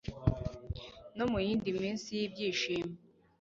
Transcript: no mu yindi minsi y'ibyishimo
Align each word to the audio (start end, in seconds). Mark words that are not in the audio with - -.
no 1.17 1.25
mu 1.31 1.37
yindi 1.45 1.69
minsi 1.81 2.09
y'ibyishimo 2.19 2.93